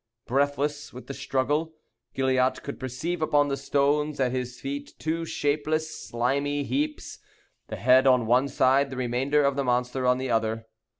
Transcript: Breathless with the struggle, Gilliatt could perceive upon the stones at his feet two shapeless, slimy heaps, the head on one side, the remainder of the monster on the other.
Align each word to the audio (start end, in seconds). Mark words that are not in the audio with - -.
Breathless 0.25 0.91
with 0.91 1.05
the 1.05 1.13
struggle, 1.13 1.75
Gilliatt 2.15 2.63
could 2.63 2.79
perceive 2.79 3.21
upon 3.21 3.49
the 3.49 3.55
stones 3.55 4.19
at 4.19 4.31
his 4.31 4.59
feet 4.59 4.95
two 4.97 5.25
shapeless, 5.25 5.95
slimy 6.07 6.63
heaps, 6.63 7.19
the 7.67 7.75
head 7.75 8.07
on 8.07 8.25
one 8.25 8.47
side, 8.47 8.89
the 8.89 8.97
remainder 8.97 9.43
of 9.43 9.55
the 9.55 9.63
monster 9.63 10.07
on 10.07 10.17
the 10.17 10.31
other. 10.31 10.65